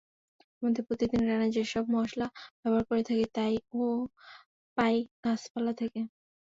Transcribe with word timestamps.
আমাদের 0.61 0.83
প্রতিদিনের 0.87 1.29
রান্নায় 1.29 1.55
যেসব 1.57 1.83
মসলা 1.95 2.27
ব্যবহার 2.59 2.85
করে 2.89 3.03
থাকি, 3.07 3.25
তা-ও 3.35 3.85
পাই 4.77 4.95
গাছপালা 5.23 5.73
থেকে। 5.81 5.99